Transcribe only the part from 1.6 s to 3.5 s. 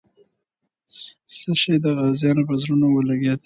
شی د غازیانو په زړونو ولګېد؟